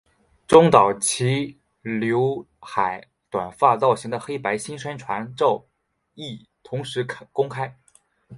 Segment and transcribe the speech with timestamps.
[0.47, 5.63] 中岛齐浏海短发造型的黑白新宣传照
[6.15, 7.77] 亦同时公开。